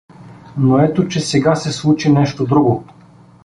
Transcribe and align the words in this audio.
Но 0.57 0.77
ето 0.79 1.07
че 1.07 1.19
сега 1.19 1.55
се 1.55 1.71
случи 1.71 2.11
нещо 2.11 2.45
друго. 2.45 2.83